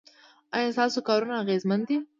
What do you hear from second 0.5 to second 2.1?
ایا ستاسو کارونه اغیزمن دي؟